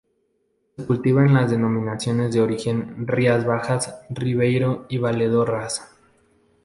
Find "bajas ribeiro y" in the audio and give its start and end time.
3.45-4.97